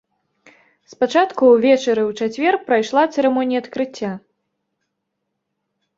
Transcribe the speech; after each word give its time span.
Спачатку 0.93 1.43
ўвечары 1.55 2.01
ў 2.09 2.29
чацвер 2.29 2.53
прайшла 2.69 3.03
цырымонія 3.19 3.59
адкрыцця. 3.65 4.15